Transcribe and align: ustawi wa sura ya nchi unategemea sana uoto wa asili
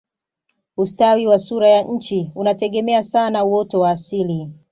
ustawi 0.77 1.27
wa 1.27 1.37
sura 1.39 1.69
ya 1.69 1.83
nchi 1.83 2.31
unategemea 2.35 3.03
sana 3.03 3.45
uoto 3.45 3.79
wa 3.79 3.89
asili 3.89 4.49